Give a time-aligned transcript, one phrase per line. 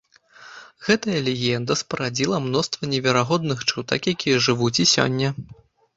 [0.87, 5.29] Гэтая легенда спарадзіла мноства неверагодных чутак, якія жывуць і сёння.